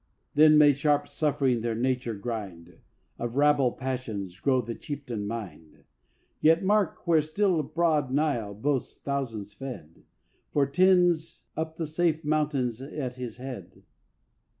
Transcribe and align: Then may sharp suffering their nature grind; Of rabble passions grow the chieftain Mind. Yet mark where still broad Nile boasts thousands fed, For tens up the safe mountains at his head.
Then 0.33 0.57
may 0.57 0.73
sharp 0.73 1.07
suffering 1.07 1.61
their 1.61 1.75
nature 1.75 2.15
grind; 2.15 2.79
Of 3.19 3.35
rabble 3.35 3.73
passions 3.73 4.35
grow 4.39 4.59
the 4.59 4.73
chieftain 4.73 5.27
Mind. 5.27 5.83
Yet 6.39 6.63
mark 6.63 7.05
where 7.05 7.21
still 7.21 7.61
broad 7.61 8.09
Nile 8.11 8.55
boasts 8.55 8.99
thousands 8.99 9.53
fed, 9.53 10.01
For 10.53 10.65
tens 10.65 11.43
up 11.55 11.77
the 11.77 11.85
safe 11.85 12.23
mountains 12.25 12.81
at 12.81 13.17
his 13.17 13.37
head. 13.37 13.83